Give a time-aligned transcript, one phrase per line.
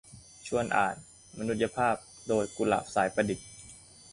[0.47, 0.95] ชวนอ่าน
[1.37, 1.95] "มนุษยภาพ"
[2.27, 3.47] โดย กุหลาบ สายประดิษฐ์